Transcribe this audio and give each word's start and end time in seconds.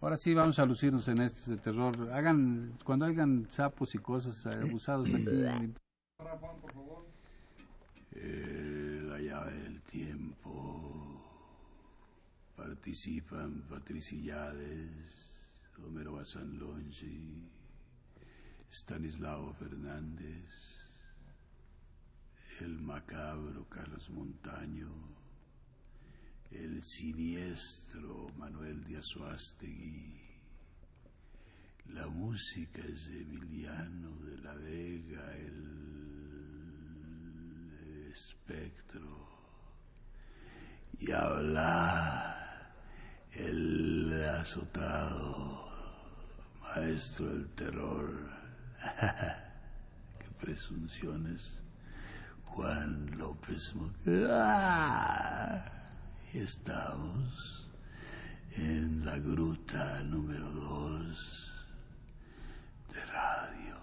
Ahora 0.00 0.16
sí 0.16 0.32
vamos 0.32 0.58
a 0.58 0.64
lucirnos 0.64 1.06
en 1.08 1.20
este 1.20 1.58
terror. 1.58 2.10
Hagan, 2.12 2.78
cuando 2.84 3.04
hagan 3.04 3.46
sapos 3.50 3.94
y 3.94 3.98
cosas 3.98 4.46
abusados 4.46 5.08
aquí. 5.12 5.26
Eh, 8.12 9.02
la 9.04 9.20
llave 9.20 9.52
del 9.52 9.82
tiempo. 9.82 11.20
Participan 12.56 13.62
Patricillades, 13.68 15.40
Homero 15.84 16.12
Basanlongi, 16.12 17.48
Stanislao 18.70 19.52
Fernández, 19.54 20.86
el 22.60 22.80
macabro 22.80 23.66
Carlos 23.68 24.10
Montaño, 24.10 24.90
el 26.50 26.82
siniestro 26.82 28.26
Manuel 28.36 28.84
Díaz 28.84 29.06
Suástegui. 29.06 30.20
La 31.94 32.08
música 32.08 32.82
es 32.82 33.06
de 33.08 33.22
Emiliano 33.22 34.16
de 34.24 34.36
la 34.38 34.54
Vega, 34.54 35.36
el 35.36 35.70
espectro. 38.12 39.28
Y 40.98 41.12
habla 41.12 42.72
el 43.32 44.12
azotado, 44.40 45.68
maestro 46.60 47.26
del 47.26 47.48
terror. 47.50 48.30
Qué 50.18 50.28
presunciones. 50.40 51.62
Juan 52.44 53.16
López 53.16 53.72
Moquera. 53.76 55.79
Estamos 56.32 57.68
en 58.56 59.04
la 59.04 59.18
gruta 59.18 60.00
número 60.04 60.48
dos 60.52 61.52
de 62.92 63.04
Radio 63.04 63.76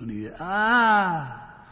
Unidad. 0.00 0.36
¡Ah! 0.38 1.66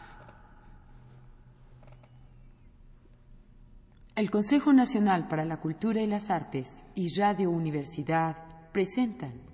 El 4.17 4.29
Consejo 4.29 4.73
Nacional 4.73 5.29
para 5.29 5.45
la 5.45 5.61
Cultura 5.61 6.01
y 6.01 6.07
las 6.07 6.29
Artes 6.29 6.67
y 6.95 7.17
Radio 7.17 7.49
Universidad 7.49 8.35
presentan 8.73 9.48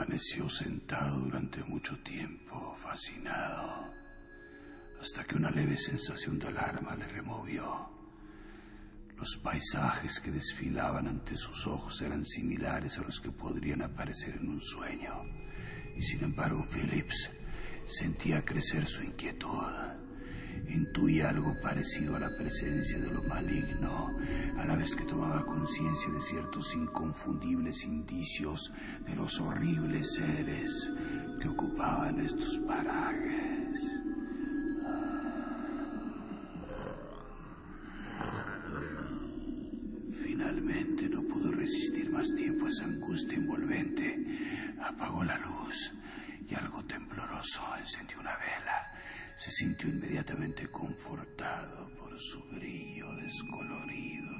Permaneció 0.00 0.48
sentado 0.48 1.20
durante 1.20 1.62
mucho 1.64 1.94
tiempo, 1.98 2.74
fascinado, 2.74 3.92
hasta 4.98 5.24
que 5.24 5.36
una 5.36 5.50
leve 5.50 5.76
sensación 5.76 6.38
de 6.38 6.48
alarma 6.48 6.96
le 6.96 7.06
removió. 7.06 7.86
Los 9.18 9.36
paisajes 9.36 10.18
que 10.20 10.30
desfilaban 10.30 11.06
ante 11.06 11.36
sus 11.36 11.66
ojos 11.66 12.00
eran 12.00 12.24
similares 12.24 12.96
a 12.98 13.02
los 13.02 13.20
que 13.20 13.30
podrían 13.30 13.82
aparecer 13.82 14.36
en 14.36 14.48
un 14.48 14.62
sueño. 14.62 15.22
Y 15.94 16.00
sin 16.00 16.24
embargo, 16.24 16.66
Phillips 16.72 17.30
sentía 17.84 18.42
crecer 18.42 18.86
su 18.86 19.02
inquietud. 19.02 19.99
Intuía 20.70 21.30
algo 21.30 21.60
parecido 21.60 22.14
a 22.14 22.20
la 22.20 22.36
presencia 22.36 22.98
de 23.00 23.10
lo 23.10 23.22
maligno, 23.24 24.16
a 24.56 24.64
la 24.64 24.76
vez 24.76 24.94
que 24.94 25.04
tomaba 25.04 25.44
conciencia 25.44 26.10
de 26.12 26.20
ciertos 26.20 26.74
inconfundibles 26.76 27.84
indicios 27.84 28.72
de 29.04 29.16
los 29.16 29.40
horribles 29.40 30.14
seres 30.14 30.92
que 31.40 31.48
ocupaban 31.48 32.20
estos 32.20 32.58
parajes. 32.60 34.00
Finalmente 40.22 41.08
no 41.08 41.22
pudo 41.24 41.50
resistir 41.50 42.10
más 42.10 42.32
tiempo 42.34 42.68
esa 42.68 42.84
angustia 42.84 43.36
envolvente. 43.36 44.24
Apagó 44.80 45.24
la 45.24 45.36
luz 45.38 45.92
y 46.48 46.54
algo 46.54 46.84
tembloroso 46.84 47.62
encendió 47.76 48.20
una 48.20 48.36
vela. 48.36 48.89
Se 49.40 49.50
sintió 49.50 49.88
inmediatamente 49.88 50.70
confortado 50.70 51.88
por 51.96 52.20
su 52.20 52.42
brillo 52.50 53.10
descolorido 53.14 54.39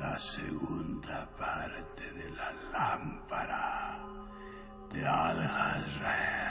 La 0.00 0.18
segunda 0.18 1.28
parte 1.38 2.02
de 2.18 2.30
la 2.30 2.52
lámpara 2.72 3.98
de 4.92 5.06
Al-Hazred. 5.06 6.45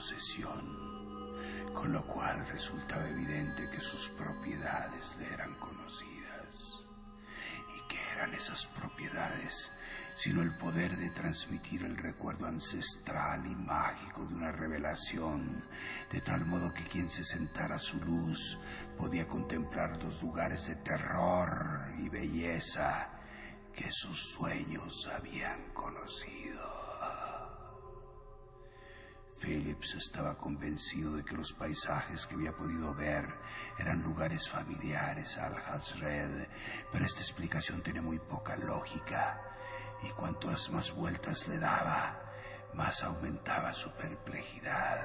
Posesión, 0.00 0.64
con 1.74 1.92
lo 1.92 2.06
cual 2.06 2.46
resultaba 2.48 3.06
evidente 3.06 3.68
que 3.68 3.80
sus 3.80 4.08
propiedades 4.08 5.14
le 5.18 5.26
eran 5.30 5.54
conocidas. 5.56 6.86
¿Y 7.76 7.86
qué 7.86 8.00
eran 8.14 8.32
esas 8.32 8.66
propiedades 8.68 9.70
sino 10.14 10.42
el 10.42 10.56
poder 10.56 10.96
de 10.96 11.10
transmitir 11.10 11.82
el 11.82 11.96
recuerdo 11.96 12.46
ancestral 12.46 13.46
y 13.46 13.54
mágico 13.54 14.26
de 14.26 14.34
una 14.34 14.52
revelación, 14.52 15.64
de 16.10 16.20
tal 16.22 16.44
modo 16.46 16.72
que 16.72 16.84
quien 16.84 17.08
se 17.08 17.24
sentara 17.24 17.76
a 17.76 17.78
su 17.78 17.98
luz 18.00 18.58
podía 18.98 19.26
contemplar 19.26 20.02
los 20.02 20.22
lugares 20.22 20.66
de 20.66 20.76
terror 20.76 21.92
y 21.98 22.08
belleza 22.08 23.10
que 23.74 23.90
sus 23.90 24.32
sueños 24.32 25.08
habían 25.14 25.72
conocido? 25.72 26.79
Phillips 29.40 29.94
estaba 29.94 30.36
convencido 30.36 31.16
de 31.16 31.24
que 31.24 31.34
los 31.34 31.52
paisajes 31.54 32.26
que 32.26 32.34
había 32.34 32.52
podido 32.52 32.94
ver 32.94 33.26
eran 33.78 34.02
lugares 34.02 34.48
familiares 34.48 35.38
al 35.38 35.56
Hazred, 35.56 36.48
pero 36.92 37.06
esta 37.06 37.20
explicación 37.20 37.82
tiene 37.82 38.02
muy 38.02 38.18
poca 38.18 38.56
lógica, 38.56 39.40
y 40.02 40.10
cuantas 40.10 40.70
más 40.70 40.94
vueltas 40.94 41.48
le 41.48 41.58
daba, 41.58 42.20
más 42.74 43.02
aumentaba 43.02 43.72
su 43.72 43.90
perplejidad. 43.92 45.00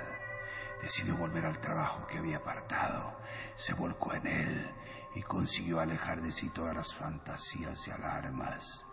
Decidió 0.81 1.16
volver 1.16 1.46
al 1.46 1.60
trabajo 1.60 2.06
que 2.08 2.18
había 2.18 2.38
apartado, 2.38 3.18
se 3.56 3.74
volcó 3.74 4.14
en 4.14 4.28
él 4.28 4.72
y 5.16 5.22
consiguió 5.24 5.80
alejar 5.80 6.22
de 6.22 6.31
sí 6.31 6.50
todas 6.50 6.76
las 6.76 6.94
fantasías 6.94 7.88
y 7.88 7.92
alarmas 7.92 8.86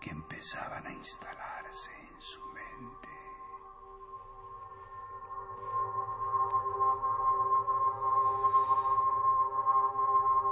que 0.00 0.10
empezaban 0.10 0.86
a 0.86 0.92
instalarse 0.92 1.90
en 1.92 2.20
su 2.20 2.40
mente. 2.52 3.09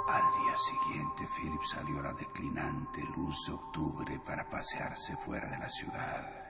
Al 0.09 0.23
día 0.41 0.57
siguiente, 0.57 1.27
Philip 1.37 1.61
salió 1.61 1.99
a 1.99 2.03
la 2.03 2.13
declinante 2.13 2.99
luz 3.15 3.45
de 3.45 3.53
octubre 3.53 4.19
para 4.25 4.49
pasearse 4.49 5.15
fuera 5.15 5.47
de 5.51 5.59
la 5.59 5.69
ciudad. 5.69 6.49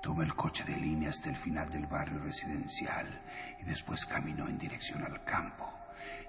Tomó 0.00 0.22
el 0.22 0.36
coche 0.36 0.62
de 0.62 0.76
línea 0.76 1.10
hasta 1.10 1.28
el 1.28 1.34
final 1.34 1.68
del 1.70 1.88
barrio 1.88 2.20
residencial 2.20 3.20
y 3.60 3.64
después 3.64 4.06
caminó 4.06 4.46
en 4.46 4.58
dirección 4.58 5.02
al 5.02 5.24
campo. 5.24 5.68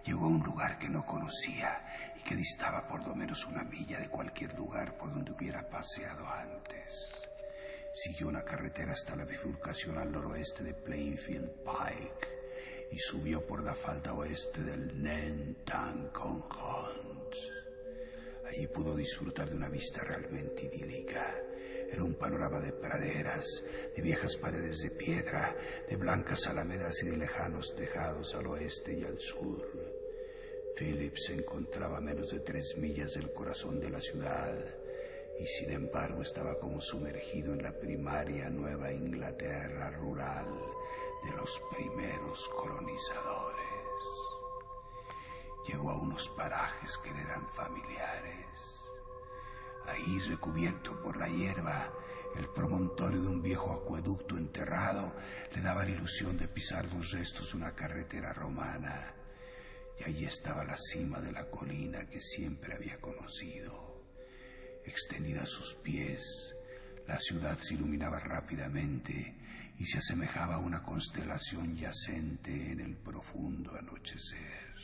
Llegó 0.04 0.26
a 0.26 0.30
un 0.30 0.44
lugar 0.44 0.80
que 0.80 0.90
no 0.90 1.06
conocía 1.06 1.86
y 2.16 2.24
que 2.24 2.36
distaba 2.36 2.88
por 2.88 3.06
lo 3.08 3.14
menos 3.14 3.46
una 3.46 3.64
milla 3.64 4.00
de 4.00 4.10
cualquier 4.10 4.56
lugar 4.56 4.98
por 4.98 5.14
donde 5.14 5.34
hubiera 5.34 5.70
paseado 5.70 6.28
antes. 6.28 7.30
Siguió 7.94 8.28
una 8.28 8.44
carretera 8.44 8.94
hasta 8.94 9.16
la 9.16 9.26
bifurcación 9.26 10.00
al 10.00 10.12
noroeste 10.12 10.64
de 10.64 10.74
Plainfield 10.74 11.64
Pike 11.64 12.45
y 12.92 13.00
subió 13.00 13.46
por 13.46 13.64
la 13.64 13.76
falda 13.76 14.14
oeste 14.14 14.62
del 14.64 15.02
Nantucket 15.02 16.16
Hunt. 16.16 17.36
Allí 18.48 18.68
pudo 18.68 18.96
disfrutar 18.96 19.50
de 19.50 19.56
una 19.56 19.70
vista 19.70 20.02
realmente 20.04 20.66
idílica 20.66 21.36
era 21.92 22.04
un 22.04 22.16
panorama 22.16 22.60
de 22.60 22.74
praderas, 22.74 23.64
de 23.96 24.02
viejas 24.02 24.36
paredes 24.38 24.80
de 24.82 24.92
piedra, 24.92 25.56
de 25.88 25.96
blancas 25.96 26.48
alamedas 26.48 27.02
y 27.04 27.10
de 27.10 27.18
lejanos 27.18 27.76
tejados 27.76 28.34
al 28.36 28.48
oeste 28.48 28.94
y 28.94 29.06
al 29.06 29.20
sur. 29.20 29.66
Philip 30.76 31.16
se 31.16 31.34
encontraba 31.34 31.98
a 31.98 32.02
menos 32.02 32.32
de 32.32 32.40
tres 32.42 32.76
millas 32.78 33.14
del 33.14 33.32
corazón 33.32 33.80
de 33.80 33.90
la 33.90 34.02
ciudad 34.02 34.58
y 35.40 35.46
sin 35.46 35.72
embargo 35.72 36.22
estaba 36.22 36.60
como 36.60 36.82
sumergido 36.82 37.54
en 37.54 37.64
la 37.64 37.78
primaria 37.78 38.50
Nueva 38.50 38.92
Inglaterra 38.92 39.90
rural 39.92 40.75
de 41.26 41.36
los 41.36 41.62
primeros 41.72 42.50
colonizadores. 42.50 43.66
Llegó 45.68 45.92
a 45.92 45.98
unos 45.98 46.30
parajes 46.30 46.98
que 47.00 47.12
le 47.12 47.22
eran 47.22 47.48
familiares 47.50 48.76
Ahí, 49.88 50.20
recubierto 50.20 51.00
por 51.02 51.18
la 51.18 51.28
hierba, 51.28 51.94
el 52.36 52.50
promontorio 52.50 53.22
de 53.22 53.28
un 53.28 53.42
viejo 53.42 53.72
acueducto 53.72 54.36
enterrado 54.36 55.16
le 55.54 55.62
daba 55.62 55.86
la 55.86 55.92
ilusión 55.92 56.38
de 56.38 56.48
pisar 56.48 56.92
los 56.92 57.12
restos 57.12 57.52
de 57.52 57.58
una 57.58 57.76
carretera 57.76 58.34
romana. 58.34 59.14
Y 60.00 60.04
allí 60.04 60.26
estaba 60.26 60.66
la 60.66 60.76
cima 60.78 61.22
de 61.22 61.32
la 61.32 61.50
colina 61.50 62.08
que 62.08 62.20
siempre 62.20 62.74
había 62.74 63.00
conocido. 63.00 64.04
Extendida 64.84 65.44
a 65.44 65.46
sus 65.46 65.76
pies, 65.76 66.56
la 67.08 67.20
ciudad 67.20 67.58
se 67.60 67.76
iluminaba 67.76 68.20
rápidamente 68.20 69.36
y 69.78 69.86
se 69.86 70.00
asemejaba 70.00 70.56
a 70.56 70.60
una 70.60 70.82
constelación 70.84 71.76
yacente 71.76 72.72
en 72.72 72.80
el 72.80 72.96
profundo 72.98 73.78
anochecer. 73.78 74.76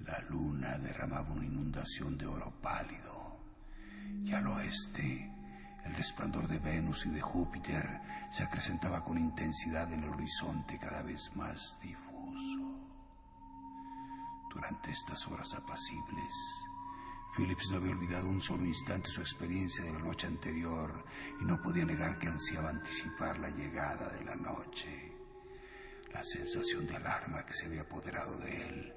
La 0.00 0.20
luna 0.20 0.78
derramaba 0.78 1.30
una 1.32 1.44
inundación 1.44 2.16
de 2.16 2.26
oro 2.26 2.52
pálido 2.60 3.40
y 4.24 4.32
al 4.32 4.46
oeste 4.46 5.32
el 5.84 5.94
resplandor 5.94 6.48
de 6.48 6.58
Venus 6.58 7.06
y 7.06 7.10
de 7.10 7.20
Júpiter 7.20 8.00
se 8.30 8.42
acrecentaba 8.42 9.04
con 9.04 9.18
intensidad 9.18 9.90
en 9.92 10.04
el 10.04 10.10
horizonte 10.10 10.78
cada 10.78 11.02
vez 11.02 11.34
más 11.34 11.78
difuso. 11.80 12.18
Durante 14.52 14.90
estas 14.90 15.26
horas 15.28 15.54
apacibles, 15.54 16.34
Phillips 17.36 17.70
no 17.70 17.76
había 17.76 17.92
olvidado 17.92 18.28
un 18.28 18.40
solo 18.40 18.64
instante 18.64 19.08
su 19.08 19.20
experiencia 19.20 19.84
de 19.84 19.92
la 19.92 20.00
noche 20.00 20.26
anterior 20.26 21.04
y 21.40 21.44
no 21.44 21.60
podía 21.60 21.84
negar 21.84 22.18
que 22.18 22.28
ansiaba 22.28 22.70
anticipar 22.70 23.38
la 23.38 23.50
llegada 23.50 24.08
de 24.08 24.24
la 24.24 24.34
noche. 24.34 25.12
La 26.12 26.24
sensación 26.24 26.86
de 26.86 26.96
alarma 26.96 27.44
que 27.44 27.52
se 27.52 27.66
había 27.66 27.82
apoderado 27.82 28.36
de 28.38 28.66
él 28.66 28.94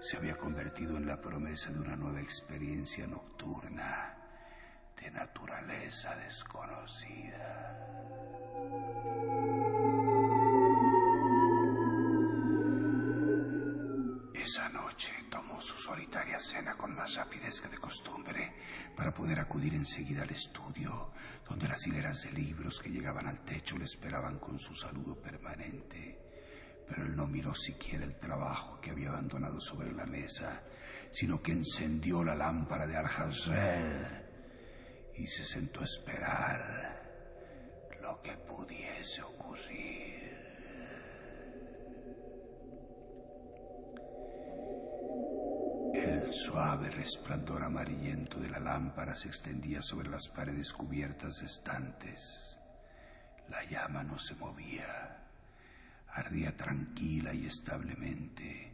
se 0.00 0.16
había 0.16 0.36
convertido 0.36 0.96
en 0.96 1.06
la 1.06 1.20
promesa 1.20 1.70
de 1.70 1.80
una 1.80 1.96
nueva 1.96 2.20
experiencia 2.20 3.06
nocturna 3.06 4.16
de 5.00 5.10
naturaleza 5.10 6.14
desconocida. 6.16 8.31
Cena 16.42 16.74
con 16.74 16.94
más 16.94 17.14
rapidez 17.14 17.60
que 17.60 17.68
de 17.68 17.78
costumbre 17.78 18.52
para 18.96 19.14
poder 19.14 19.38
acudir 19.38 19.74
enseguida 19.74 20.22
al 20.22 20.30
estudio, 20.30 21.12
donde 21.48 21.68
las 21.68 21.86
hileras 21.86 22.22
de 22.22 22.32
libros 22.32 22.80
que 22.80 22.90
llegaban 22.90 23.26
al 23.26 23.44
techo 23.44 23.78
le 23.78 23.84
esperaban 23.84 24.38
con 24.38 24.58
su 24.58 24.74
saludo 24.74 25.14
permanente. 25.20 26.18
Pero 26.86 27.04
él 27.04 27.16
no 27.16 27.26
miró 27.26 27.54
siquiera 27.54 28.04
el 28.04 28.18
trabajo 28.18 28.80
que 28.80 28.90
había 28.90 29.10
abandonado 29.10 29.60
sobre 29.60 29.92
la 29.92 30.04
mesa, 30.04 30.62
sino 31.12 31.40
que 31.40 31.52
encendió 31.52 32.24
la 32.24 32.34
lámpara 32.34 32.86
de 32.86 32.96
Alhazred 32.96 34.22
y 35.16 35.26
se 35.26 35.44
sentó 35.44 35.80
a 35.80 35.84
esperar 35.84 37.02
lo 38.02 38.20
que 38.20 38.36
pudiese 38.38 39.22
ocurrir. 39.22 40.21
El 45.92 46.32
suave 46.32 46.88
resplandor 46.88 47.62
amarillento 47.62 48.40
de 48.40 48.48
la 48.48 48.58
lámpara 48.58 49.14
se 49.14 49.28
extendía 49.28 49.82
sobre 49.82 50.08
las 50.08 50.26
paredes 50.28 50.72
cubiertas 50.72 51.40
de 51.40 51.46
estantes. 51.46 52.56
La 53.50 53.62
llama 53.68 54.02
no 54.02 54.18
se 54.18 54.34
movía, 54.36 55.28
ardía 56.08 56.56
tranquila 56.56 57.34
y 57.34 57.44
establemente, 57.44 58.72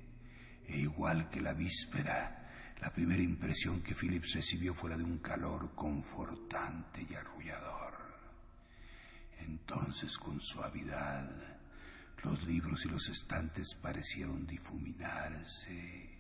e 0.65 0.79
igual 0.79 1.29
que 1.29 1.41
la 1.41 1.55
víspera, 1.55 2.75
la 2.81 2.93
primera 2.93 3.23
impresión 3.23 3.83
que 3.83 3.97
Phillips 3.97 4.35
recibió 4.35 4.73
fue 4.73 4.91
la 4.91 4.97
de 4.97 5.03
un 5.03 5.19
calor 5.19 5.75
confortante 5.75 7.05
y 7.09 7.15
arrullador. 7.15 7.95
Entonces, 9.41 10.17
con 10.19 10.41
suavidad, 10.41 11.29
los 12.23 12.47
libros 12.47 12.85
y 12.85 12.89
los 12.91 13.09
estantes 13.09 13.75
parecieron 13.75 14.47
difuminarse, 14.47 16.18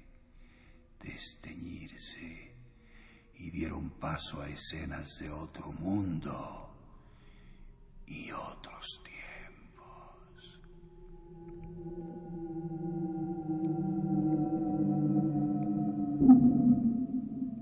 desteñirse 1.00 2.54
y 3.34 3.50
dieron 3.50 3.90
paso 3.90 4.40
a 4.40 4.48
escenas 4.48 5.18
de 5.18 5.30
otro 5.30 5.72
mundo 5.72 6.68
y 8.06 8.30
otros 8.32 9.02
tiempos. 9.04 10.60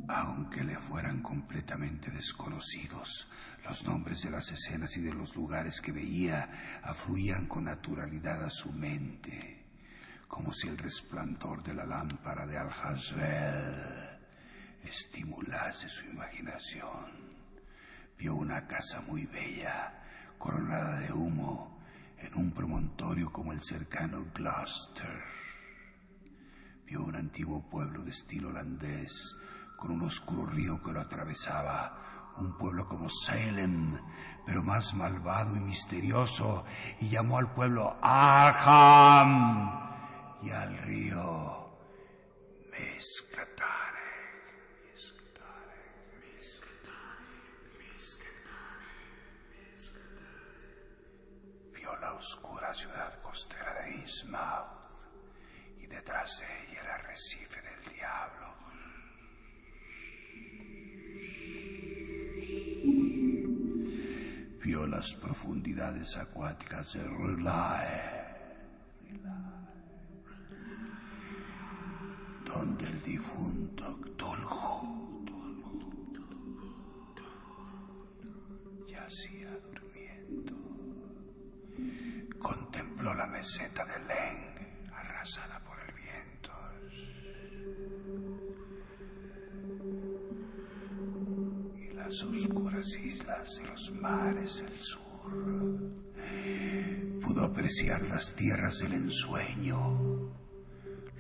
Aunque 0.09 0.65
le 0.65 0.79
fueran 0.79 1.23
completamente 1.23 2.11
desconocidos, 2.11 3.29
los 3.65 3.85
nombres 3.85 4.23
de 4.23 4.31
las 4.31 4.51
escenas 4.51 4.97
y 4.97 5.03
de 5.03 5.13
los 5.13 5.35
lugares 5.35 5.81
que 5.81 5.93
veía 5.93 6.81
afluían 6.83 7.47
con 7.47 7.65
naturalidad 7.65 8.45
a 8.45 8.51
su 8.51 8.73
mente, 8.73 9.66
como 10.29 10.53
si 10.53 10.69
el 10.69 10.79
resplandor 10.79 11.63
de 11.63 11.75
la 11.75 11.85
lámpara 11.85 12.47
de 12.47 12.59
Al-Hazrel 12.59 14.19
estimulase 14.83 15.89
su 15.89 16.07
imaginación. 16.07 17.37
Vio 18.19 18.35
una 18.35 18.67
casa 18.67 19.01
muy 19.03 19.27
bella, 19.27 20.03
coronada 20.39 21.01
de 21.01 21.13
humo, 21.13 21.81
en 22.19 22.35
un 22.35 22.53
promontorio 22.53 23.31
como 23.31 23.53
el 23.53 23.63
cercano 23.63 24.27
Gloucester 24.35 25.47
vio 26.87 27.03
un 27.03 27.17
antiguo 27.17 27.69
pueblo 27.69 28.03
de 28.03 28.11
estilo 28.11 28.49
holandés 28.49 29.35
con 29.77 29.91
un 29.91 30.03
oscuro 30.03 30.47
río 30.47 30.81
que 30.83 30.93
lo 30.93 31.01
atravesaba, 31.01 32.33
un 32.39 32.57
pueblo 32.57 32.87
como 32.87 33.09
Salem, 33.11 33.99
pero 34.47 34.63
más 34.63 34.95
malvado 34.95 35.57
y 35.57 35.61
misterioso, 35.61 36.65
y 37.01 37.09
llamó 37.09 37.39
al 37.39 37.53
pueblo 37.53 37.97
Arham 38.01 39.86
y 40.43 40.51
al 40.51 40.77
río 40.79 41.71
Mescatare. 42.71 43.97
Vio 51.75 51.97
la 51.99 52.13
oscura 52.15 52.75
ciudad 52.75 53.21
costera 53.23 53.83
de 53.83 53.97
Innsmouth 53.97 54.77
y 55.79 55.87
detrás 55.87 56.41
de 56.41 56.47
ella 56.73 56.81
el 56.83 56.91
arrecife 56.91 57.61
del 57.63 57.95
diablo. 57.95 58.55
Vio 64.65 64.87
las 64.87 65.15
profundidades 65.15 66.17
acuáticas 66.17 66.93
de 66.95 67.05
Rulae, 67.05 68.27
donde 72.67 72.89
el 72.89 73.03
difunto 73.03 74.01
Cthulhu 74.01 74.97
yacía 78.89 79.57
durmiendo. 79.73 80.55
Contempló 82.41 83.15
la 83.15 83.27
meseta 83.29 83.85
de 83.85 83.99
Leng, 84.09 84.91
arrasada 84.93 85.63
por 85.63 85.79
el 85.81 85.95
viento. 85.95 86.53
Y 91.79 91.95
las 91.95 92.23
oscuras 92.25 92.87
islas 92.99 93.61
de 93.61 93.69
los 93.69 93.93
mares 94.01 94.63
del 94.63 94.77
sur. 94.77 94.97
Pudo 97.23 97.45
apreciar 97.45 98.03
las 98.09 98.35
tierras 98.35 98.79
del 98.79 98.95
ensueño, 98.95 100.16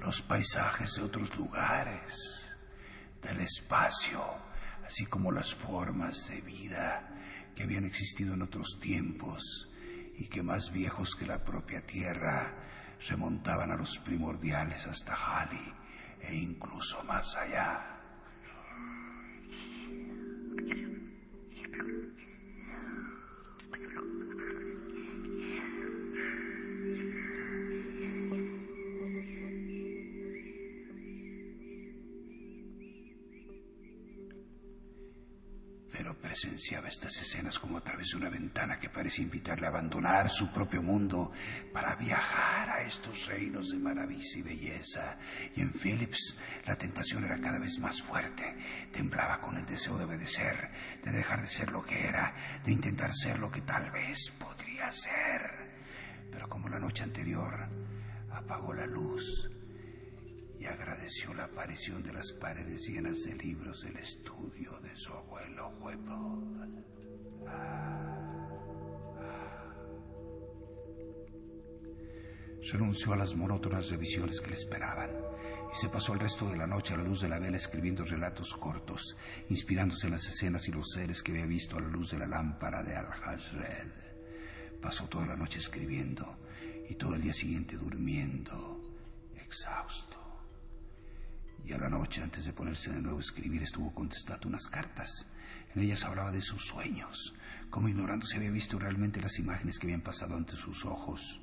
los 0.06 0.22
paisajes 0.22 0.94
de 0.94 1.02
otros 1.02 1.36
lugares, 1.36 2.48
del 3.20 3.40
espacio, 3.40 4.22
así 4.86 5.04
como 5.06 5.32
las 5.32 5.52
formas 5.52 6.28
de 6.28 6.40
vida 6.42 7.10
que 7.56 7.64
habían 7.64 7.86
existido 7.86 8.34
en 8.34 8.42
otros 8.42 8.78
tiempos 8.80 9.68
y 10.14 10.28
que 10.28 10.44
más 10.44 10.70
viejos 10.70 11.16
que 11.16 11.26
la 11.26 11.42
propia 11.42 11.84
Tierra 11.84 12.54
remontaban 13.08 13.72
a 13.72 13.76
los 13.76 13.98
primordiales 13.98 14.86
hasta 14.86 15.12
Halley 15.12 15.74
e 16.20 16.36
incluso 16.36 17.02
más 17.02 17.34
allá. 17.34 17.96
Presenciaba 36.20 36.88
estas 36.88 37.16
escenas 37.20 37.58
como 37.58 37.78
a 37.78 37.80
través 37.80 38.10
de 38.10 38.16
una 38.18 38.30
ventana 38.30 38.78
que 38.78 38.88
parece 38.88 39.22
invitarle 39.22 39.66
a 39.66 39.70
abandonar 39.70 40.28
su 40.28 40.50
propio 40.52 40.82
mundo 40.82 41.32
para 41.72 41.96
viajar 41.96 42.70
a 42.70 42.82
estos 42.82 43.26
reinos 43.26 43.70
de 43.70 43.78
maravilla 43.78 44.38
y 44.38 44.42
belleza. 44.42 45.18
Y 45.54 45.62
en 45.62 45.72
Phillips 45.72 46.36
la 46.66 46.76
tentación 46.76 47.24
era 47.24 47.38
cada 47.40 47.58
vez 47.58 47.78
más 47.78 48.02
fuerte. 48.02 48.56
Temblaba 48.92 49.40
con 49.40 49.56
el 49.56 49.66
deseo 49.66 49.98
de 49.98 50.04
obedecer, 50.04 50.70
de 51.04 51.10
dejar 51.12 51.40
de 51.40 51.48
ser 51.48 51.70
lo 51.70 51.82
que 51.82 52.06
era, 52.06 52.34
de 52.64 52.72
intentar 52.72 53.12
ser 53.12 53.38
lo 53.38 53.50
que 53.50 53.62
tal 53.62 53.90
vez 53.90 54.30
podría 54.38 54.90
ser. 54.90 55.66
Pero 56.30 56.48
como 56.48 56.68
la 56.68 56.78
noche 56.78 57.04
anterior, 57.04 57.68
apagó 58.30 58.72
la 58.74 58.86
luz 58.86 59.48
agradeció 60.68 61.34
la 61.34 61.44
aparición 61.44 62.02
de 62.02 62.12
las 62.12 62.32
paredes 62.32 62.86
llenas 62.88 63.22
de 63.24 63.34
libros 63.34 63.82
del 63.82 63.96
estudio 63.96 64.78
de 64.80 64.96
su 64.96 65.12
abuelo 65.12 65.68
Whipple. 65.80 66.86
Renunció 72.72 73.12
a 73.12 73.16
las 73.16 73.34
monótonas 73.36 73.90
revisiones 73.90 74.40
que 74.40 74.50
le 74.50 74.56
esperaban 74.56 75.10
y 75.72 75.76
se 75.76 75.88
pasó 75.88 76.14
el 76.14 76.20
resto 76.20 76.48
de 76.48 76.56
la 76.56 76.66
noche 76.66 76.94
a 76.94 76.96
la 76.96 77.04
luz 77.04 77.20
de 77.20 77.28
la 77.28 77.38
vela 77.38 77.56
escribiendo 77.56 78.02
relatos 78.02 78.54
cortos, 78.54 79.16
inspirándose 79.48 80.06
en 80.06 80.14
las 80.14 80.26
escenas 80.26 80.66
y 80.66 80.72
los 80.72 80.90
seres 80.90 81.22
que 81.22 81.32
había 81.32 81.46
visto 81.46 81.76
a 81.76 81.80
la 81.80 81.88
luz 81.88 82.10
de 82.10 82.18
la 82.18 82.26
lámpara 82.26 82.82
de 82.82 82.96
Al-Hajred. 82.96 84.80
Pasó 84.80 85.08
toda 85.08 85.26
la 85.26 85.36
noche 85.36 85.60
escribiendo 85.60 86.38
y 86.88 86.94
todo 86.96 87.14
el 87.14 87.22
día 87.22 87.32
siguiente 87.32 87.76
durmiendo, 87.76 88.80
exhausto. 89.34 90.15
Y 91.66 91.72
a 91.72 91.78
la 91.78 91.88
noche, 91.88 92.22
antes 92.22 92.44
de 92.44 92.52
ponerse 92.52 92.92
de 92.92 93.02
nuevo 93.02 93.18
a 93.18 93.20
escribir, 93.20 93.60
estuvo 93.60 93.92
contestando 93.92 94.46
unas 94.46 94.68
cartas. 94.68 95.26
En 95.74 95.82
ellas 95.82 96.04
hablaba 96.04 96.30
de 96.30 96.40
sus 96.40 96.64
sueños, 96.64 97.34
como 97.70 97.88
ignorando 97.88 98.24
si 98.24 98.36
había 98.36 98.52
visto 98.52 98.78
realmente 98.78 99.20
las 99.20 99.36
imágenes 99.40 99.78
que 99.78 99.88
habían 99.88 100.00
pasado 100.00 100.36
ante 100.36 100.54
sus 100.54 100.84
ojos 100.84 101.40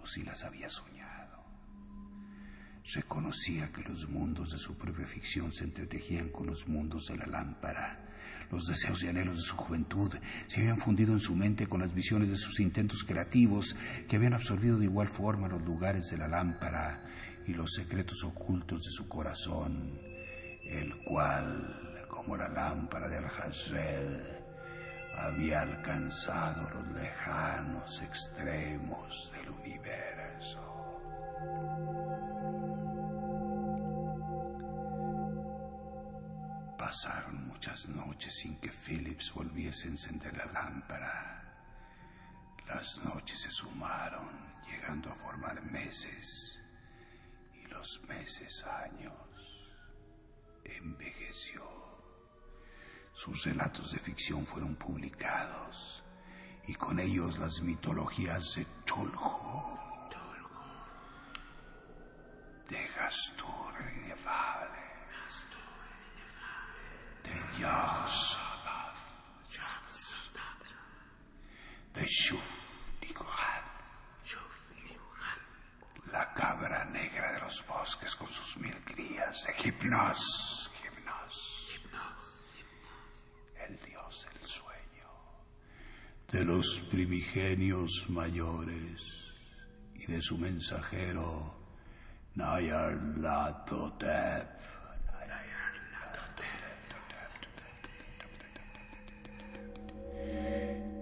o 0.00 0.06
si 0.06 0.22
las 0.22 0.44
había 0.44 0.70
soñado. 0.70 1.44
Reconocía 2.94 3.70
que 3.70 3.82
los 3.82 4.08
mundos 4.08 4.50
de 4.50 4.58
su 4.58 4.78
propia 4.78 5.06
ficción 5.06 5.52
se 5.52 5.64
entretejían 5.64 6.30
con 6.30 6.46
los 6.46 6.66
mundos 6.66 7.06
de 7.08 7.18
la 7.18 7.26
lámpara. 7.26 8.06
Los 8.50 8.66
deseos 8.66 9.04
y 9.04 9.08
anhelos 9.08 9.36
de 9.36 9.42
su 9.42 9.56
juventud 9.56 10.12
se 10.46 10.60
habían 10.60 10.78
fundido 10.78 11.12
en 11.12 11.20
su 11.20 11.36
mente 11.36 11.68
con 11.68 11.80
las 11.80 11.94
visiones 11.94 12.30
de 12.30 12.36
sus 12.36 12.58
intentos 12.60 13.04
creativos 13.04 13.76
que 14.08 14.16
habían 14.16 14.34
absorbido 14.34 14.78
de 14.78 14.86
igual 14.86 15.08
forma 15.08 15.48
los 15.48 15.62
lugares 15.62 16.08
de 16.10 16.16
la 16.16 16.26
lámpara 16.26 17.04
y 17.50 17.54
los 17.54 17.74
secretos 17.74 18.22
ocultos 18.22 18.84
de 18.84 18.90
su 18.90 19.08
corazón, 19.08 20.00
el 20.64 20.96
cual, 21.02 22.06
como 22.08 22.36
la 22.36 22.48
lámpara 22.48 23.08
de 23.08 23.18
Al-Hajred, 23.18 24.40
había 25.16 25.62
alcanzado 25.62 26.70
los 26.70 26.88
lejanos 26.92 28.02
extremos 28.02 29.32
del 29.32 29.50
universo. 29.50 30.60
Pasaron 36.78 37.48
muchas 37.48 37.88
noches 37.88 38.32
sin 38.36 38.60
que 38.60 38.70
Phillips 38.70 39.32
volviese 39.34 39.88
a 39.88 39.90
encender 39.90 40.36
la 40.36 40.46
lámpara. 40.46 41.42
Las 42.68 42.96
noches 42.98 43.40
se 43.40 43.50
sumaron, 43.50 44.28
llegando 44.68 45.10
a 45.10 45.16
formar 45.16 45.60
meses, 45.64 46.59
los 47.80 48.02
meses 48.06 48.62
años. 48.64 49.14
Envejeció. 50.64 51.62
Sus 53.14 53.44
relatos 53.44 53.92
de 53.92 53.98
ficción 53.98 54.44
fueron 54.44 54.74
publicados, 54.76 56.04
y 56.66 56.74
con 56.74 57.00
ellos 57.00 57.38
las 57.38 57.62
mitologías 57.62 58.54
de 58.56 58.66
Tulhu, 58.84 59.78
de 62.68 62.86
Gastur 62.96 63.74
inefable, 64.04 64.84
de 67.24 67.60
Yahshua, 67.60 68.94
de 71.94 72.06
Shuf 72.06 72.70
Nikohat, 73.00 73.70
la 76.12 76.32
cabra 76.34 76.79
los 77.50 77.66
bosques 77.66 78.14
con 78.14 78.28
sus 78.28 78.58
mil 78.58 78.76
crías, 78.84 79.44
de 79.44 79.68
Hipnos, 79.68 80.70
Hipnos, 80.84 81.68
el 83.66 83.76
dios 83.78 84.28
del 84.32 84.46
sueño, 84.46 85.08
de 86.30 86.44
los 86.44 86.80
primigenios 86.82 88.06
mayores 88.08 89.34
y 89.96 90.06
de 90.06 90.22
su 90.22 90.38
mensajero 90.38 91.56
Nayarlatotep. 92.36 94.60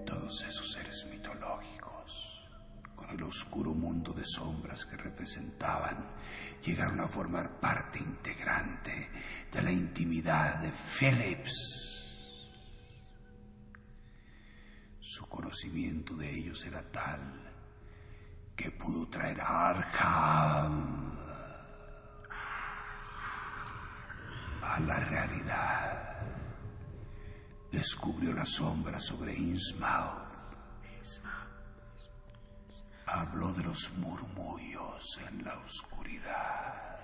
Todos 0.06 0.44
esos 0.44 0.72
seres 0.72 0.87
el 3.10 3.22
oscuro 3.22 3.74
mundo 3.74 4.12
de 4.12 4.24
sombras 4.24 4.84
que 4.86 4.96
representaban, 4.96 6.14
llegaron 6.62 7.00
a 7.00 7.08
formar 7.08 7.58
parte 7.60 7.98
integrante 7.98 9.10
de 9.52 9.62
la 9.62 9.72
intimidad 9.72 10.60
de 10.60 10.70
Phillips. 10.70 11.88
Su 15.00 15.26
conocimiento 15.26 16.14
de 16.16 16.30
ellos 16.30 16.64
era 16.66 16.82
tal 16.90 17.48
que 18.54 18.70
pudo 18.72 19.08
traer 19.08 19.40
a 19.40 19.68
Arkham 19.68 21.16
a 24.62 24.80
la 24.80 24.96
realidad. 24.98 26.18
Descubrió 27.70 28.32
la 28.32 28.44
sombra 28.44 28.98
sobre 29.00 29.34
Innsmouth. 29.34 30.27
Habló 33.10 33.52
de 33.54 33.62
los 33.62 33.90
murmullos 33.96 35.18
en 35.28 35.42
la 35.42 35.56
oscuridad 35.60 36.98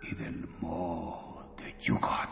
y 0.00 0.14
del 0.14 0.48
mo 0.60 1.54
de 1.58 1.76
Yugon. 1.78 2.28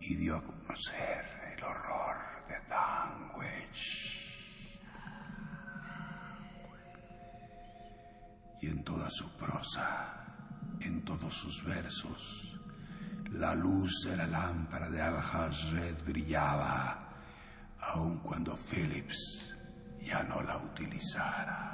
Y 0.00 0.16
dio 0.16 0.36
a 0.36 0.42
conocer 0.42 1.54
el 1.54 1.62
horror 1.62 2.16
de 2.48 2.54
Danwich. 2.68 4.18
Y 8.62 8.68
en 8.68 8.82
toda 8.82 9.08
su 9.10 9.28
prosa, 9.36 10.26
en 10.80 11.04
todos 11.04 11.34
sus 11.36 11.62
versos, 11.64 12.58
la 13.34 13.54
luz 13.54 14.04
de 14.04 14.16
la 14.16 14.26
lámpara 14.26 14.88
de 14.90 15.00
Al-Hazred 15.00 16.04
brillaba, 16.04 17.08
aun 17.80 18.18
cuando 18.18 18.56
Phillips 18.56 19.54
ya 20.00 20.22
no 20.24 20.42
la 20.42 20.58
utilizara. 20.58 21.68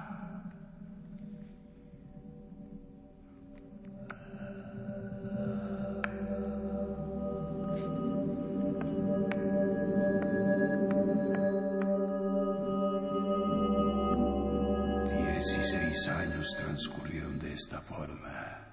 Dieciséis 15.10 16.08
años 16.08 16.54
transcurrieron 16.56 17.38
de 17.38 17.52
esta 17.54 17.80
forma, 17.80 18.66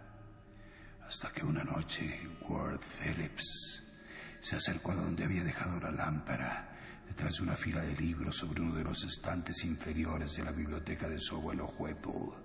hasta 1.07 1.31
que 1.31 1.43
una 1.43 1.63
noche 1.63 2.19
Ward 2.47 2.81
Phillips 2.81 3.83
se 4.39 4.55
acercó 4.57 4.91
a 4.91 4.95
donde 4.95 5.23
había 5.23 5.43
dejado 5.43 5.79
la 5.79 5.91
lámpara, 5.91 6.69
detrás 7.07 7.37
de 7.37 7.43
una 7.43 7.55
fila 7.55 7.81
de 7.81 7.95
libros 7.95 8.37
sobre 8.37 8.61
uno 8.61 8.75
de 8.75 8.83
los 8.83 9.03
estantes 9.03 9.63
inferiores 9.63 10.35
de 10.35 10.43
la 10.43 10.51
biblioteca 10.51 11.07
de 11.07 11.19
su 11.19 11.35
abuelo 11.35 11.73
Whipple. 11.79 12.37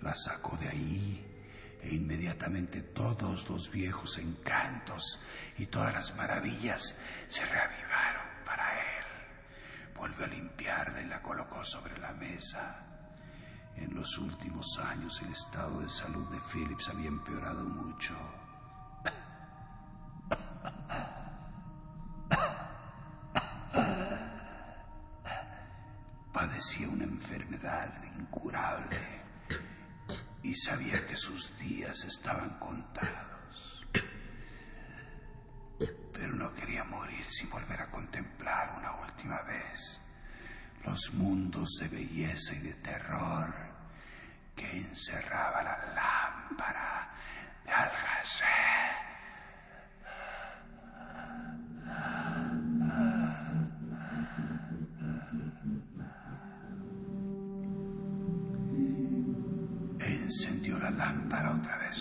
La 0.00 0.14
sacó 0.14 0.56
de 0.56 0.68
ahí 0.68 1.32
e 1.80 1.94
inmediatamente 1.94 2.82
todos 2.82 3.48
los 3.48 3.70
viejos 3.70 4.18
encantos 4.18 5.20
y 5.58 5.66
todas 5.66 5.92
las 5.92 6.16
maravillas 6.16 6.96
se 7.28 7.44
reavivaron 7.44 8.44
para 8.44 8.72
él. 8.72 9.04
Volvió 9.94 10.24
a 10.24 10.28
limpiarla 10.28 11.02
y 11.02 11.06
la 11.06 11.22
colocó 11.22 11.64
sobre 11.64 11.96
la 11.98 12.12
mesa. 12.12 12.84
En 13.76 13.94
los 13.94 14.18
últimos 14.18 14.66
años 14.82 15.20
el 15.22 15.30
estado 15.30 15.80
de 15.80 15.88
salud 15.88 16.28
de 16.30 16.40
Phillips 16.40 16.88
había 16.88 17.08
empeorado 17.08 17.64
mucho. 17.64 18.41
Padecía 26.32 26.88
una 26.88 27.04
enfermedad 27.04 28.02
incurable 28.18 29.22
y 30.42 30.54
sabía 30.54 31.06
que 31.06 31.16
sus 31.16 31.56
días 31.58 32.04
estaban 32.04 32.58
contados. 32.58 33.86
Pero 36.12 36.34
no 36.34 36.52
quería 36.54 36.84
morir 36.84 37.24
sin 37.26 37.48
volver 37.50 37.80
a 37.80 37.90
contemplar 37.90 38.76
una 38.78 38.96
última 39.02 39.40
vez 39.42 40.00
los 40.84 41.12
mundos 41.14 41.78
de 41.80 41.88
belleza 41.88 42.54
y 42.54 42.58
de 42.60 42.74
terror 42.74 43.54
que 44.54 44.68
encerraba 44.68 45.62
la 45.62 45.78
lámpara 45.94 47.14
de 47.64 47.70
Algacé. 47.70 49.01
Lámpara 61.02 61.50
otra 61.50 61.78
vez 61.78 61.98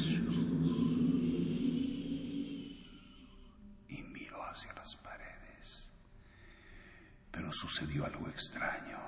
y 3.90 4.04
miró 4.04 4.46
hacia 4.46 4.74
las 4.74 4.96
paredes. 4.98 5.90
Pero 7.32 7.52
sucedió 7.52 8.06
algo 8.06 8.30
extraño. 8.30 9.00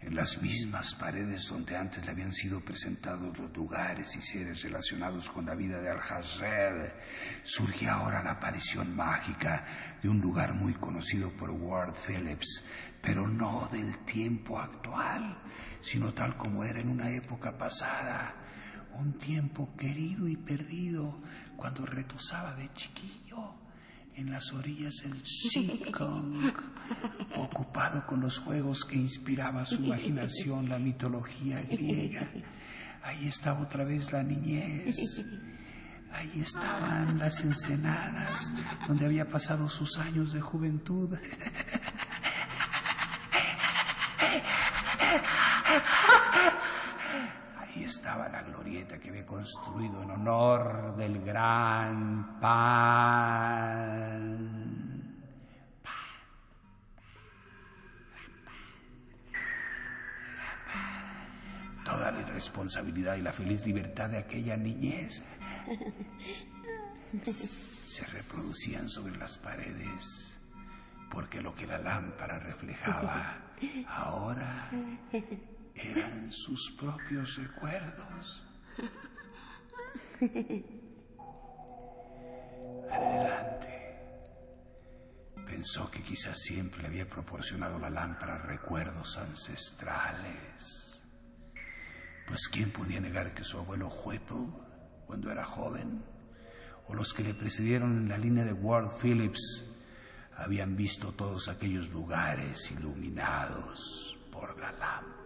En 0.00 0.14
las 0.14 0.40
mismas 0.40 0.94
paredes 0.94 1.48
donde 1.48 1.76
antes 1.76 2.04
le 2.04 2.12
habían 2.12 2.32
sido 2.32 2.60
presentados 2.60 3.36
los 3.38 3.50
lugares 3.56 4.14
y 4.14 4.20
seres 4.20 4.62
relacionados 4.62 5.30
con 5.30 5.46
la 5.46 5.54
vida 5.54 5.80
de 5.80 5.90
Al-Hazred, 5.90 6.92
surgía 7.42 7.94
ahora 7.94 8.22
la 8.22 8.32
aparición 8.32 8.94
mágica 8.94 9.64
de 10.02 10.08
un 10.10 10.20
lugar 10.20 10.52
muy 10.54 10.74
conocido 10.74 11.34
por 11.34 11.50
Ward 11.50 11.94
Phillips, 12.06 12.62
pero 13.00 13.26
no 13.26 13.66
del 13.72 14.04
tiempo 14.04 14.60
actual, 14.60 15.42
sino 15.80 16.12
tal 16.12 16.36
como 16.36 16.62
era 16.64 16.80
en 16.80 16.90
una 16.90 17.10
época 17.16 17.56
pasada, 17.56 18.43
un 18.98 19.18
tiempo 19.18 19.74
querido 19.76 20.28
y 20.28 20.36
perdido 20.36 21.20
cuando 21.56 21.84
retosaba 21.86 22.54
de 22.54 22.72
chiquillo 22.74 23.54
en 24.16 24.30
las 24.30 24.52
orillas 24.52 24.94
del 25.02 25.20
Mekong, 25.66 26.52
ocupado 27.36 28.06
con 28.06 28.20
los 28.20 28.38
juegos 28.38 28.84
que 28.84 28.96
inspiraba 28.96 29.66
su 29.66 29.82
imaginación, 29.82 30.68
la 30.68 30.78
mitología 30.78 31.60
griega. 31.62 32.30
Ahí 33.02 33.26
estaba 33.26 33.62
otra 33.62 33.84
vez 33.84 34.12
la 34.12 34.22
niñez. 34.22 34.96
Ahí 36.12 36.40
estaban 36.40 37.18
las 37.18 37.40
ensenadas 37.40 38.52
donde 38.86 39.06
había 39.06 39.28
pasado 39.28 39.68
sus 39.68 39.98
años 39.98 40.32
de 40.32 40.40
juventud. 40.40 41.10
Ahí 47.74 47.82
estaba 47.84 48.28
la 48.28 48.42
glorieta 48.42 48.98
que 49.00 49.08
había 49.08 49.26
construido 49.26 50.02
en 50.02 50.10
honor 50.12 50.94
del 50.96 51.24
gran 51.24 52.38
pan. 52.38 52.84
Toda 61.84 62.12
la 62.12 62.20
irresponsabilidad 62.20 63.16
y 63.16 63.22
la 63.22 63.32
feliz 63.32 63.66
libertad 63.66 64.08
de 64.10 64.18
aquella 64.18 64.56
niñez 64.56 65.20
se 67.22 68.06
reproducían 68.06 68.88
sobre 68.88 69.16
las 69.16 69.36
paredes, 69.38 70.38
porque 71.10 71.40
lo 71.40 71.52
que 71.56 71.66
la 71.66 71.78
lámpara 71.78 72.38
reflejaba 72.38 73.36
ahora 73.88 74.70
eran 75.74 76.30
sus 76.32 76.70
propios 76.78 77.36
recuerdos. 77.36 78.46
Adelante. 82.90 83.74
Pensó 85.46 85.90
que 85.90 86.02
quizás 86.02 86.38
siempre 86.38 86.86
había 86.86 87.08
proporcionado 87.08 87.78
la 87.78 87.90
lámpara 87.90 88.38
recuerdos 88.38 89.18
ancestrales. 89.18 91.02
Pues 92.26 92.48
quién 92.48 92.70
podía 92.70 93.00
negar 93.00 93.34
que 93.34 93.44
su 93.44 93.58
abuelo 93.58 93.88
Whipple, 93.88 94.48
cuando 95.06 95.30
era 95.30 95.44
joven, 95.44 96.02
o 96.86 96.94
los 96.94 97.12
que 97.12 97.22
le 97.22 97.34
precedieron 97.34 97.98
en 97.98 98.08
la 98.08 98.18
línea 98.18 98.44
de 98.44 98.52
Ward 98.52 98.90
Phillips, 99.00 99.64
habían 100.36 100.76
visto 100.76 101.12
todos 101.12 101.48
aquellos 101.48 101.88
lugares 101.90 102.70
iluminados 102.70 104.18
por 104.32 104.58
la 104.58 104.72
lámpara. 104.72 105.23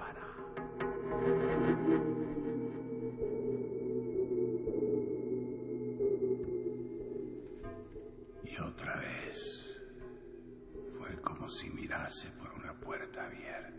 Y 8.44 8.61
otra 8.61 8.96
vez 8.96 9.83
fue 10.96 11.20
como 11.20 11.48
si 11.48 11.70
mirase 11.70 12.31
por 12.33 12.52
una 12.54 12.74
puerta 12.74 13.24
abierta. 13.26 13.78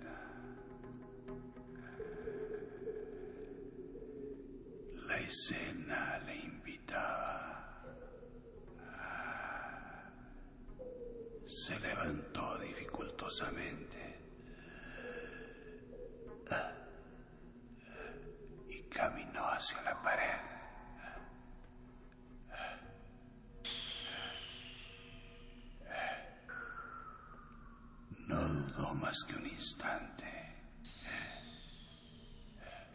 La 5.08 5.20
escena 5.20 6.20
le 6.20 6.36
invitaba. 6.38 7.40
Se 11.46 11.80
levantó 11.80 12.58
dificultosamente 12.60 14.20
y 18.70 18.82
caminó 18.84 19.49
hacia 19.60 19.82
la 19.82 20.02
pared. 20.02 20.40
No 28.28 28.48
dudó 28.48 28.94
más 28.96 29.18
que 29.28 29.36
un 29.36 29.48
instante. 29.48 30.56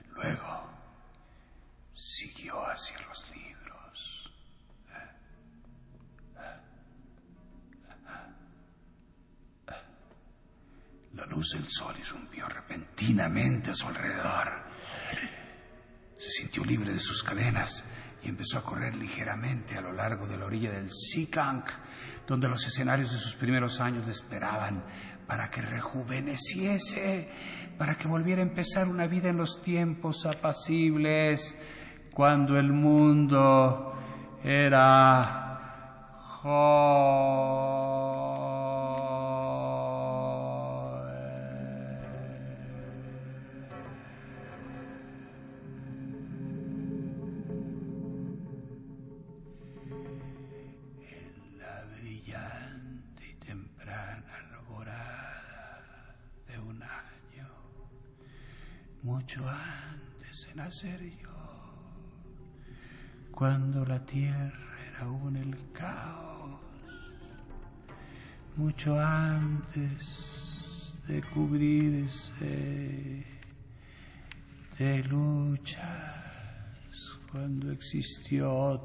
Luego 0.08 0.70
siguió 1.92 2.54
hacia 2.66 2.98
los 3.00 3.30
libros. 3.30 4.32
La 11.12 11.26
luz 11.26 11.50
del 11.50 11.68
sol 11.68 11.94
irrumpió 11.98 12.48
repentinamente 12.48 13.70
a 13.70 13.74
su 13.74 13.86
alrededor. 13.86 14.64
Se 16.16 16.30
sintió 16.30 16.64
libre 16.64 16.92
de 16.92 17.00
sus 17.00 17.22
cadenas 17.22 17.84
y 18.22 18.28
empezó 18.28 18.58
a 18.58 18.62
correr 18.62 18.94
ligeramente 18.94 19.76
a 19.76 19.82
lo 19.82 19.92
largo 19.92 20.26
de 20.26 20.38
la 20.38 20.46
orilla 20.46 20.70
del 20.70 20.90
Seekank, 20.90 21.68
donde 22.26 22.48
los 22.48 22.66
escenarios 22.66 23.12
de 23.12 23.18
sus 23.18 23.34
primeros 23.36 23.80
años 23.80 24.06
le 24.06 24.12
esperaban 24.12 24.84
para 25.26 25.50
que 25.50 25.60
rejuveneciese, 25.60 27.28
para 27.76 27.96
que 27.96 28.08
volviera 28.08 28.42
a 28.42 28.46
empezar 28.46 28.88
una 28.88 29.06
vida 29.06 29.28
en 29.28 29.36
los 29.36 29.60
tiempos 29.62 30.24
apacibles, 30.26 31.56
cuando 32.12 32.58
el 32.58 32.72
mundo 32.72 33.92
era 34.42 35.44
mucho 59.04 59.46
antes 59.46 60.46
de 60.46 60.54
nacer 60.54 61.18
yo, 61.20 61.28
cuando 63.30 63.84
la 63.84 64.04
tierra 64.06 64.78
era 64.88 65.00
aún 65.00 65.36
el 65.36 65.70
caos, 65.72 66.58
mucho 68.56 68.98
antes 68.98 70.98
de 71.06 71.22
cubrirse 71.22 73.26
de 74.78 75.04
luchas, 75.04 77.20
cuando 77.30 77.70
existió. 77.70 78.82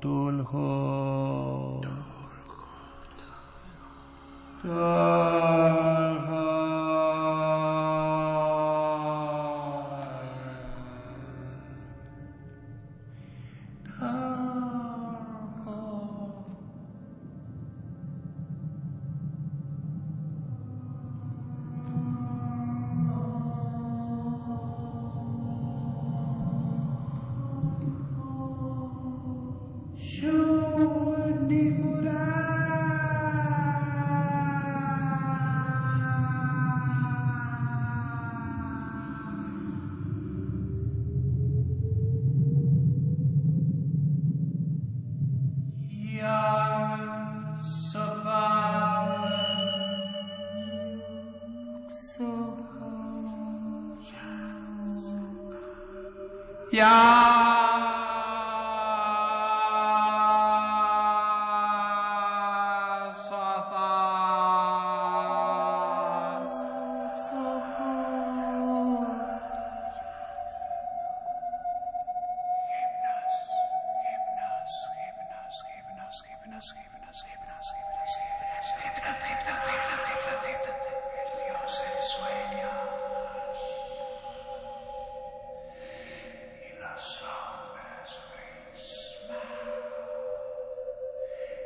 Young 4.61 6.29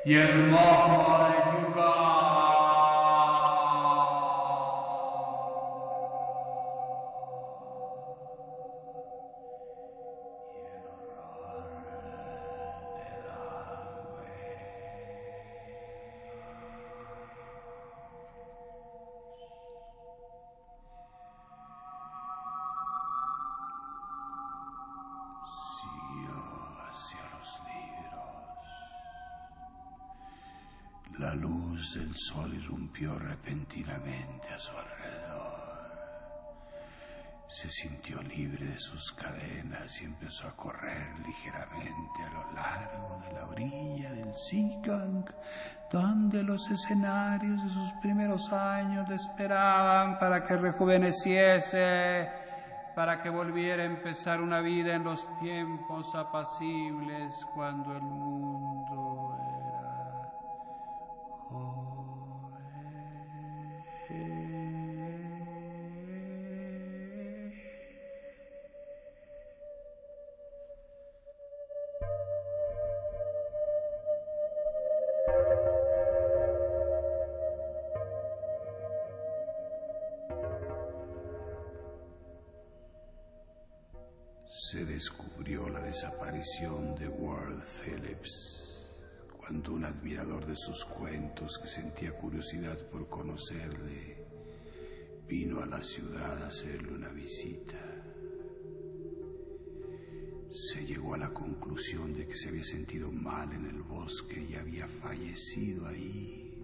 Y 0.06 0.16
el 0.16 0.48
mojo 0.48 1.43
luz 31.54 31.96
del 31.96 32.16
sol 32.16 32.54
irrumpió 32.54 33.18
repentinamente 33.18 34.50
a 34.54 34.60
su 34.60 34.72
alrededor. 34.76 35.54
Se 37.48 37.70
sintió 37.70 38.22
libre 38.24 38.66
de 38.66 38.80
sus 38.80 39.12
cadenas 39.12 40.02
y 40.02 40.06
empezó 40.06 40.48
a 40.48 40.56
correr 40.56 41.20
ligeramente 41.20 42.24
a 42.26 42.34
lo 42.34 42.52
largo 42.54 43.22
de 43.24 43.34
la 43.34 43.46
orilla 43.46 44.12
del 44.12 44.34
Seegang, 44.36 45.26
donde 45.92 46.42
los 46.42 46.68
escenarios 46.72 47.64
de 47.64 47.70
sus 47.70 47.92
primeros 48.02 48.52
años 48.52 49.08
le 49.08 49.16
esperaban 49.16 50.18
para 50.18 50.44
que 50.46 50.58
rejuveneciese, 50.58 52.28
para 52.96 53.22
que 53.22 53.30
volviera 53.30 53.84
a 53.84 53.88
empezar 53.88 54.42
una 54.42 54.60
vida 54.60 54.96
en 54.96 55.04
los 55.04 55.28
tiempos 55.40 56.16
apacibles 56.16 57.46
cuando 57.54 57.96
el 57.96 58.02
mundo 58.02 59.23
de 86.44 87.08
Ward 87.08 87.64
Phillips 87.64 88.84
cuando 89.38 89.76
un 89.76 89.86
admirador 89.86 90.46
de 90.46 90.58
sus 90.58 90.84
cuentos 90.84 91.58
que 91.58 91.70
sentía 91.70 92.12
curiosidad 92.12 92.78
por 92.90 93.08
conocerle 93.08 94.28
vino 95.26 95.62
a 95.62 95.66
la 95.66 95.82
ciudad 95.82 96.44
a 96.44 96.48
hacerle 96.48 96.96
una 96.96 97.08
visita. 97.14 97.80
Se 100.50 100.86
llegó 100.86 101.14
a 101.14 101.20
la 101.20 101.30
conclusión 101.30 102.14
de 102.14 102.28
que 102.28 102.36
se 102.36 102.50
había 102.50 102.66
sentido 102.66 103.10
mal 103.10 103.54
en 103.54 103.66
el 103.66 103.82
bosque 103.82 104.46
y 104.46 104.56
había 104.56 104.86
fallecido 104.86 105.88
ahí, 105.88 106.62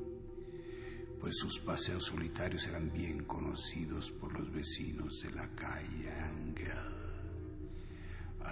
pues 1.22 1.38
sus 1.38 1.58
paseos 1.62 2.04
solitarios 2.04 2.68
eran 2.68 2.92
bien 2.92 3.24
conocidos 3.24 4.12
por 4.12 4.38
los 4.38 4.52
vecinos 4.52 5.22
de 5.22 5.32
la 5.32 5.48
calle 5.56 6.12
Angel 6.12 6.89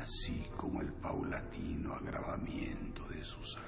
así 0.02 0.48
como 0.56 0.82
el 0.82 0.94
paulatino 0.94 1.94
agravamiento 1.94 3.08
de 3.10 3.24
su 3.24 3.44
salud. 3.44 3.68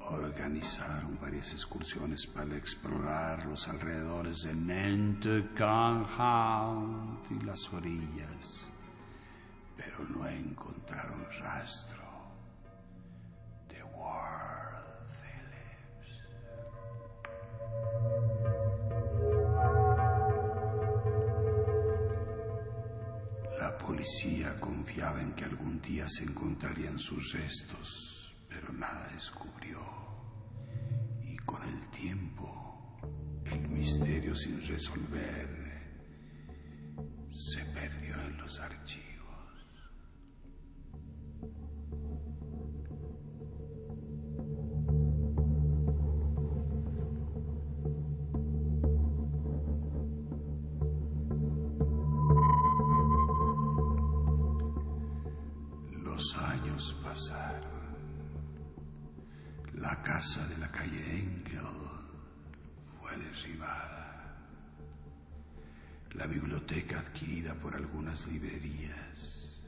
Organizaron 0.00 1.18
varias 1.20 1.52
excursiones 1.52 2.26
para 2.26 2.56
explorar 2.56 3.44
los 3.46 3.68
alrededores 3.68 4.42
de 4.42 4.54
Nantucket 4.54 5.56
y 7.30 7.44
las 7.44 7.72
orillas 7.72 8.66
pero 9.76 10.04
no 10.08 10.26
encontraron 10.28 11.26
rastro 11.40 12.02
de 13.68 13.82
Ward 13.82 14.84
Phillips. 15.20 16.10
La 23.58 23.76
policía 23.78 24.58
confiaba 24.60 25.20
en 25.20 25.34
que 25.34 25.44
algún 25.44 25.80
día 25.80 26.08
se 26.08 26.24
encontrarían 26.24 26.98
sus 26.98 27.32
restos, 27.32 28.34
pero 28.48 28.72
nada 28.72 29.08
descubrió. 29.12 29.80
Y 31.22 31.36
con 31.38 31.62
el 31.62 31.90
tiempo, 31.90 32.96
el 33.44 33.68
misterio 33.68 34.34
sin 34.34 34.66
resolver 34.66 35.66
se 37.30 37.64
perdió 37.66 38.20
en 38.22 38.36
los 38.38 38.58
archivos. 38.60 39.15
Librerías. 68.28 69.62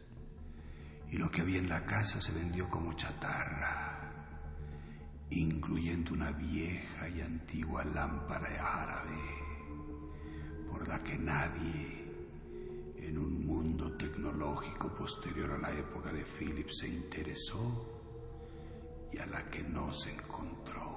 Y 1.10 1.16
lo 1.16 1.30
que 1.30 1.40
había 1.42 1.58
en 1.58 1.68
la 1.68 1.84
casa 1.84 2.20
se 2.20 2.32
vendió 2.32 2.68
como 2.68 2.92
chatarra, 2.94 4.12
incluyendo 5.30 6.12
una 6.12 6.32
vieja 6.32 7.08
y 7.08 7.20
antigua 7.20 7.84
lámpara 7.84 8.82
árabe 8.82 9.48
por 10.70 10.86
la 10.86 11.02
que 11.02 11.18
nadie 11.18 12.08
en 12.96 13.18
un 13.18 13.46
mundo 13.46 13.96
tecnológico 13.96 14.94
posterior 14.94 15.52
a 15.52 15.58
la 15.58 15.72
época 15.72 16.12
de 16.12 16.24
Phillips 16.24 16.78
se 16.78 16.88
interesó 16.88 17.98
y 19.12 19.18
a 19.18 19.26
la 19.26 19.48
que 19.50 19.62
no 19.62 19.92
se 19.92 20.12
encontró 20.12 20.87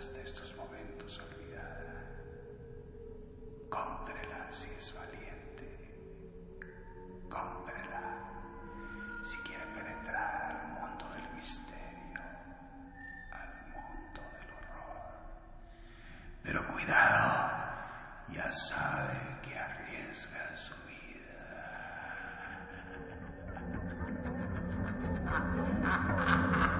hasta 0.00 0.20
estos 0.22 0.56
momentos 0.56 1.20
olvidada, 1.20 2.08
cómprela 3.68 4.50
si 4.50 4.70
es 4.70 4.94
valiente, 4.94 5.92
cómprela 7.28 8.16
si 9.22 9.36
quiere 9.40 9.66
penetrar 9.66 10.56
al 10.56 10.68
mundo 10.68 11.04
del 11.12 11.34
misterio, 11.34 12.18
al 13.30 13.52
mundo 13.74 14.22
del 14.38 14.50
horror. 14.56 15.20
Pero 16.44 16.66
cuidado, 16.72 17.50
ya 18.32 18.50
sabe 18.50 19.18
que 19.42 19.58
arriesga 19.58 20.56
su 20.56 20.74
vida. 20.86 21.10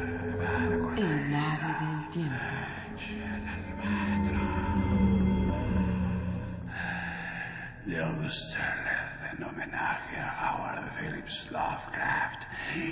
Austerlitz 8.31 9.19
en 9.29 9.43
homenaje 9.43 10.15
a 10.17 10.31
Howard 10.39 10.87
Phillips 10.95 11.51
Lovecraft, 11.51 12.47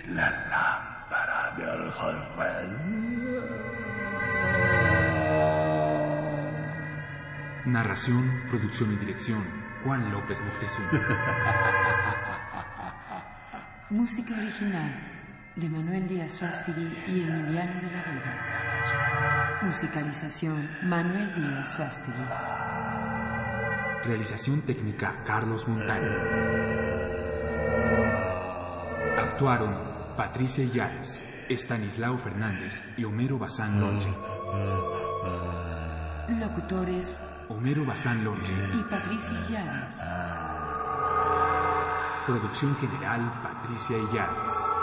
la 0.10 0.30
lámpara 0.52 1.56
del 1.56 1.89
Jorrel. 1.93 2.75
Narración, 7.65 8.43
producción 8.49 8.91
y 8.91 8.97
dirección. 8.97 9.45
Juan 9.86 10.12
López 10.12 10.41
Moctezuma. 10.41 10.91
música 13.91 14.34
original 14.34 14.93
de 15.56 15.69
Manuel 15.69 16.06
Díaz 16.10 16.34
Suástegui 16.34 16.97
y 17.08 17.21
Emiliano 17.21 17.80
de 17.80 17.89
la 17.89 18.04
Vega. 18.04 19.60
Musicalización 19.62 20.69
Manuel 20.84 21.34
Díaz 21.34 21.75
Suástegui. 21.75 22.25
Realización 24.03 24.62
técnica 24.62 25.23
Carlos 25.25 25.67
Montaño. 25.67 26.15
Actuaron 29.17 29.73
Patricia 30.15 30.63
Illares, 30.63 31.25
Estanislao 31.49 32.17
Fernández 32.17 32.83
y 32.97 33.03
Homero 33.03 33.38
Bazán 33.38 33.79
Lonche. 33.79 34.09
Locutores 36.29 37.21
Homero 37.49 37.85
Bazán 37.85 38.23
Lonche. 38.23 38.53
y 38.73 38.83
Patricia 38.83 39.39
Illares. 39.47 39.93
Producción 42.25 42.75
general 42.77 43.41
Patricia 43.43 43.97
Illares. 43.97 44.78